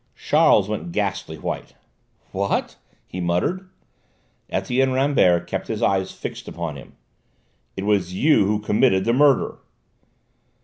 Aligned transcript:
Charles 0.15 0.67
went 0.67 0.91
ghastly 0.91 1.37
white. 1.37 1.75
"What?" 2.31 2.75
he 3.05 3.21
muttered. 3.21 3.69
Etienne 4.49 4.93
Rambert 4.93 5.45
kept 5.45 5.67
his 5.67 5.83
eyes 5.83 6.11
fixed 6.11 6.47
upon 6.47 6.75
him. 6.75 6.93
"It 7.77 7.85
was 7.85 8.11
you 8.15 8.47
who 8.47 8.57
committed 8.61 9.05
the 9.05 9.13
murder!" 9.13 9.59